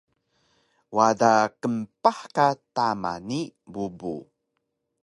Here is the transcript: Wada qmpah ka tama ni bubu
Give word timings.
Wada 0.95 1.31
qmpah 1.61 2.19
ka 2.35 2.47
tama 2.75 3.13
ni 3.27 3.39
bubu 3.71 4.15